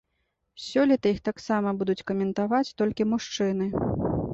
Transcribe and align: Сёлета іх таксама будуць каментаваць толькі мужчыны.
Сёлета 0.67 1.11
іх 1.17 1.21
таксама 1.29 1.75
будуць 1.83 1.99
каментаваць 2.13 2.67
толькі 2.83 3.11
мужчыны. 3.15 3.75